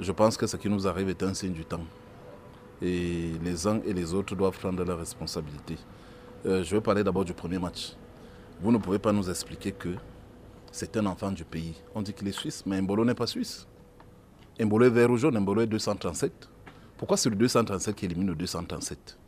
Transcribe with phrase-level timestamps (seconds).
[0.00, 1.84] je pense que ce qui nous arrive est un signe du temps.
[2.80, 5.76] Et les uns et les autres doivent prendre leurs responsabilités.
[6.46, 7.96] Euh, je vais parler d'abord du premier match.
[8.60, 9.96] Vous ne pouvez pas nous expliquer que
[10.70, 11.74] c'est un enfant du pays.
[11.94, 13.66] On dit qu'il est suisse, mais Mbolo n'est pas suisse.
[14.60, 16.48] Mbolo est vert ou jaune, Mbolo est 237.
[16.96, 19.18] Pourquoi c'est le 237 qui élimine le 237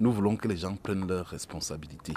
[0.00, 2.14] Nous voulons que les gens prennent leurs responsabilités.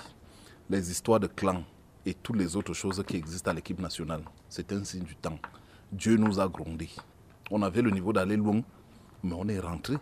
[0.70, 1.64] Les histoires de clans
[2.06, 5.40] et toutes les autres choses qui existent à l'équipe nationale, c'est un signe du temps.
[5.92, 6.90] Dieu nous a grondés.
[7.52, 8.62] On avait le niveau d'aller loin,
[9.24, 9.96] mais on est rentré.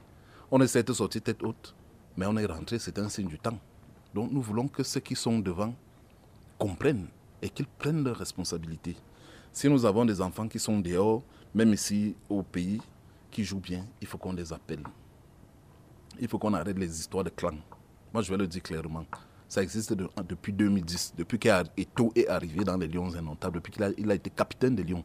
[0.51, 1.75] On essaie de sortir tête haute,
[2.15, 3.57] mais on est rentré, c'est un signe du temps.
[4.13, 5.73] Donc nous voulons que ceux qui sont devant
[6.57, 7.07] comprennent
[7.41, 8.97] et qu'ils prennent leurs responsabilités.
[9.51, 12.81] Si nous avons des enfants qui sont dehors, même ici au pays,
[13.31, 14.83] qui jouent bien, il faut qu'on les appelle.
[16.19, 17.57] Il faut qu'on arrête les histoires de clans.
[18.13, 19.05] Moi, je vais le dire clairement.
[19.47, 23.87] Ça existe depuis 2010, depuis qu'Eto est arrivé dans les Lions indomptables, depuis qu'il a,
[23.87, 25.03] a été capitaine des Lions.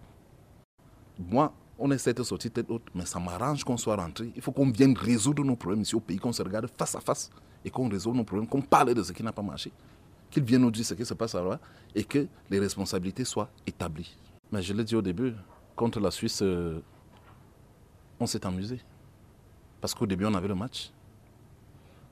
[1.19, 1.52] Moi,
[1.84, 4.30] on essaie de sortir tête haute, mais ça m'arrange qu'on soit rentré.
[4.36, 7.00] Il faut qu'on vienne résoudre nos problèmes ici au pays, qu'on se regarde face à
[7.00, 7.28] face
[7.64, 9.72] et qu'on résolve nos problèmes, qu'on parle de ce qui n'a pas marché,
[10.30, 11.58] qu'ils viennent nous dire ce qui se passe là
[11.92, 14.16] et que les responsabilités soient établies.
[14.53, 15.34] Mais je l'ai dit au début,
[15.75, 16.78] contre la Suisse, euh,
[18.20, 18.78] on s'est amusé.
[19.80, 20.92] Parce qu'au début, on avait le match.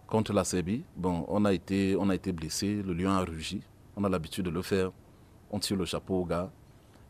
[0.09, 3.63] Contre la Serbie, bon, on a été, été blessé, le lion a rugi.
[3.95, 4.91] On a l'habitude de le faire.
[5.49, 6.51] On tire le chapeau au gars.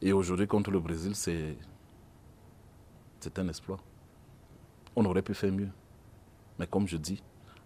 [0.03, 1.56] Et aujourd'hui, contre le Brésil, c'est,
[3.20, 3.78] c'est un exploit.
[4.96, 5.70] On aurait pu faire mieux.
[6.58, 7.22] Mais comme je dis,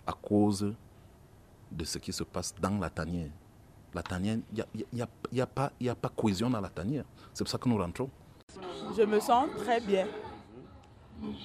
[0.06, 0.74] à cause
[1.70, 3.30] de ce qui se passe dans la tanière,
[3.94, 7.04] la tanière, il n'y a, y a, pas, a pas cohésion dans la tanière.
[7.32, 8.10] C'est pour ça que nous rentrons.
[8.96, 10.06] Je me sens très bien.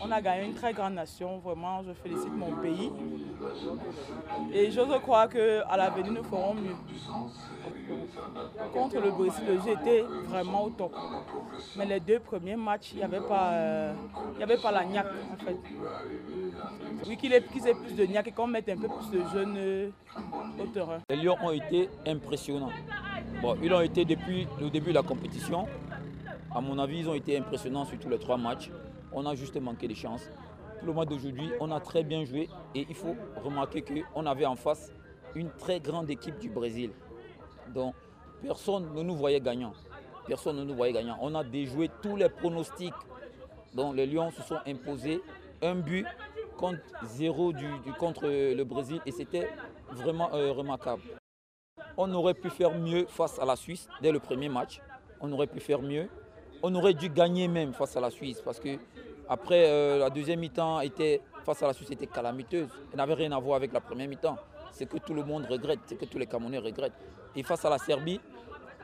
[0.02, 2.92] On a gagné une très grande nation, vraiment, je félicite mon pays.
[4.54, 6.76] Et j'ose croire qu'à l'avenir, nous ferons mieux.
[8.74, 10.96] Contre le Brésil, le jeu était vraiment au top.
[11.78, 13.94] Mais les deux premiers matchs, il n'y avait, pas, euh,
[14.42, 15.58] avait pas la niaque, en fait.
[17.08, 19.56] Oui, qu'il ait, qu plus de niaque et qu'on mette un peu plus de jeunes
[19.58, 19.90] euh,
[20.60, 20.66] au.
[21.10, 22.72] Les Lions ont été impressionnants.
[23.42, 25.66] Bon, ils ont été depuis le début de la compétition.
[26.54, 28.72] À mon avis, ils ont été impressionnants sur tous les trois matchs
[29.12, 30.30] on a juste manqué de chance.
[30.80, 34.46] Pour le mois d'aujourd'hui, on a très bien joué et il faut remarquer qu'on avait
[34.46, 34.92] en face
[35.36, 36.92] une très grande équipe du Brésil.
[37.74, 37.96] Donc
[38.42, 39.74] personne ne nous voyait gagnant.
[40.28, 41.18] Personne ne nous voyait gagnant.
[41.22, 42.94] On a déjoué tous les pronostics.
[43.74, 45.22] Donc les Lions se sont imposés
[45.62, 46.06] un but
[46.58, 47.68] contre zéro du,
[47.98, 49.50] contre le Brésil et c'était
[49.92, 51.02] vraiment euh, remarquable.
[51.98, 54.82] On aurait pu faire mieux face à la Suisse dès le premier match.
[55.22, 56.08] On aurait pu faire mieux
[56.62, 58.78] on aurait dû gagner même face à la Suisse parce que
[59.28, 62.70] après euh, la deuxième mi-temps était face à la Suisse était calamiteuse.
[62.92, 64.38] Elle n'avait rien à voir avec la première mi-temps.
[64.72, 66.94] C'est que tout le monde regrette, c'est que tous les Camerounais regrettent.
[67.36, 68.20] Et face à la Serbie,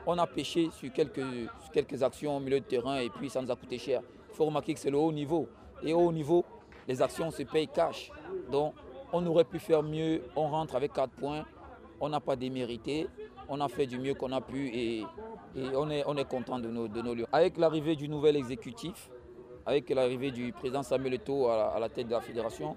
[0.06, 1.20] on a pêché sur quelques,
[1.72, 4.02] quelques actions au milieu de terrain et puis ça nous a coûté cher.
[4.30, 5.48] Il faut remarquer que c'est le haut niveau.
[5.82, 6.44] Et au haut niveau,
[6.86, 8.10] les actions se payent cash.
[8.50, 8.74] Donc
[9.12, 10.22] on aurait pu faire mieux.
[10.36, 11.44] On rentre avec 4 points.
[12.00, 13.08] On n'a pas démérité.
[13.48, 15.04] On a fait du mieux qu'on a pu et
[15.74, 17.26] on est, on est content de nos, lieux.
[17.32, 19.10] Avec l'arrivée du nouvel exécutif,
[19.64, 22.76] avec l'arrivée du président Samuel Eto'o à, la tête de la fédération,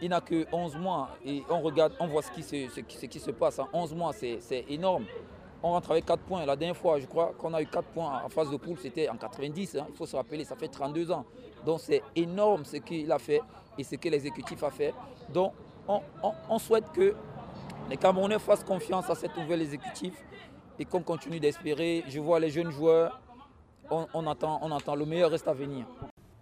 [0.00, 3.58] il n'a que 11 mois et on regarde, on voit ce qui se, passe.
[3.58, 5.04] En 11 mois, c'est énorme.
[5.62, 6.44] On rentre avec 4 points.
[6.44, 9.08] La dernière fois, je crois qu'on a eu 4 points en phase de poule, c'était
[9.08, 9.76] en 90.
[9.76, 9.86] Hein.
[9.88, 11.24] Il faut se rappeler, ça fait 32 ans.
[11.64, 13.40] Donc c'est énorme ce qu'il a fait
[13.78, 14.92] et ce que l'exécutif a fait.
[15.32, 15.52] Donc
[15.86, 17.14] on, on, on souhaite que
[17.92, 20.14] les Camerounais fassent confiance à cet nouvel exécutif
[20.78, 22.02] et qu'on continue d'espérer.
[22.08, 23.20] Je vois les jeunes joueurs,
[23.90, 25.84] on, on attend le meilleur reste à venir.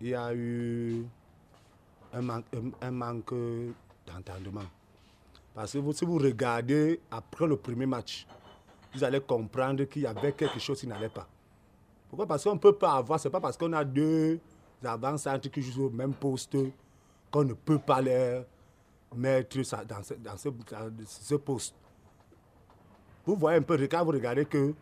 [0.01, 1.05] Il y a eu
[2.13, 3.35] un manque,
[4.07, 4.69] d'entendement.
[5.53, 8.29] Parce que si vous regardez après le premier match,
[8.95, 11.27] vous allez comprendre qu'il y avait quelque chose qui n'allait pas.
[12.09, 12.29] Pourquoi?
[12.29, 14.39] Parce qu'on ne peut pas avoir, ce n'est pas parce qu'on a deux
[14.85, 16.57] avant-centres qui jouent au même poste
[17.29, 18.41] qu'on ne peut pas les
[19.15, 20.37] mettre dans ce, dans
[21.07, 21.75] ce poste.
[23.27, 24.75] Vous voyez un peu, quand vous regardez que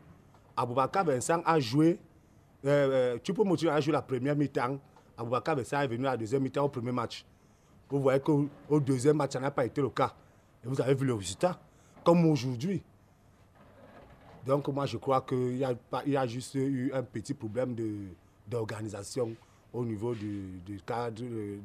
[0.57, 1.99] Aboubakar Vincent a joué,
[2.65, 2.69] euh,
[3.15, 4.79] euh, tu peux montrer à jouer la première mi-temps,
[5.17, 7.25] Aboubakar Vincent est venu à la deuxième mi-temps au premier match.
[7.91, 8.49] Vous voyez qu'au
[8.81, 10.15] deuxième match, ça n'a pas été le cas.
[10.65, 11.59] Et vous avez vu le résultat,
[12.05, 12.83] comme aujourd'hui.
[14.47, 17.75] Donc moi, je crois qu'il y, y, a juste eu un petit problème
[18.47, 19.33] d'organisation
[19.73, 21.59] au niveau du, cadre de,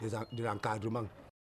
[0.00, 1.04] de l'encadrement.